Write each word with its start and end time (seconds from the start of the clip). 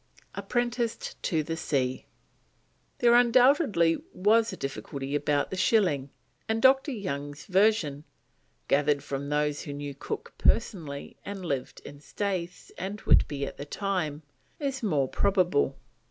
APPRENTICED 0.33 1.21
TO 1.21 1.43
THE 1.43 1.55
SEA. 1.55 2.07
There 2.97 3.13
undoubtedly 3.13 3.97
was 4.15 4.51
a 4.51 4.57
difficulty 4.57 5.13
about 5.13 5.53
a 5.53 5.55
shilling, 5.55 6.09
and 6.49 6.59
Dr. 6.59 6.89
Young's 6.91 7.45
version, 7.45 8.03
gathered 8.67 9.03
from 9.03 9.29
those 9.29 9.61
who 9.61 9.73
knew 9.73 9.93
Cook 9.93 10.33
personally 10.39 11.17
and 11.23 11.45
lived 11.45 11.81
in 11.81 11.99
Staithes 11.99 12.71
and 12.79 12.99
Whitby 13.01 13.45
at 13.45 13.57
the 13.57 13.65
time, 13.65 14.23
is 14.59 14.81
more 14.81 15.07
probable. 15.07 15.77